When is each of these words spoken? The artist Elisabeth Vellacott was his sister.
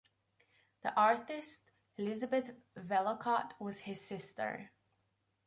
The 0.81 0.95
artist 0.95 1.69
Elisabeth 1.95 2.55
Vellacott 2.75 3.51
was 3.59 3.81
his 3.81 4.01
sister. 4.01 4.71